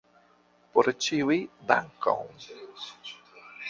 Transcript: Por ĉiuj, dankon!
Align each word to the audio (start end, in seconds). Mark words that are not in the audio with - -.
Por 0.77 0.89
ĉiuj, 1.07 1.39
dankon! 1.75 2.45